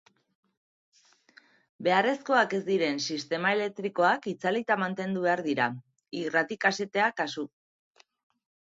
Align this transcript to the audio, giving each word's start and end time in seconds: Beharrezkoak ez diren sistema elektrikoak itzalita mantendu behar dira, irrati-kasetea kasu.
Beharrezkoak 1.87 2.55
ez 2.61 2.63
diren 2.71 3.03
sistema 3.17 3.53
elektrikoak 3.59 4.27
itzalita 4.35 4.81
mantendu 4.87 5.29
behar 5.29 5.47
dira, 5.53 5.71
irrati-kasetea 6.25 7.17
kasu. 7.23 7.49